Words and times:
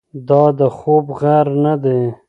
دا 0.27 0.43
د 0.59 0.61
خوب 0.77 1.05
غږ 1.19 1.47
نه 1.63 1.73
دی. 1.83 2.01